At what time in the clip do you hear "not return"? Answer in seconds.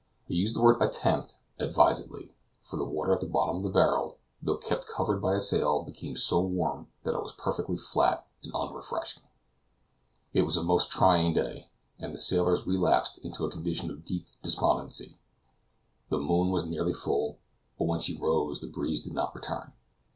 19.13-19.71